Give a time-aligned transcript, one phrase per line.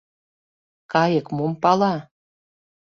[0.91, 1.95] —Кайык мом пала?